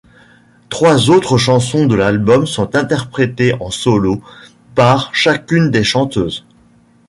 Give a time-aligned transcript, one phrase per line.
[0.69, 4.19] Trois autres chansons de l'album sont interprétées en solo
[4.73, 6.43] par chacune des chanteuses.